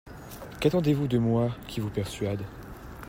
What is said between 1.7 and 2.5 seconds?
vous persuade?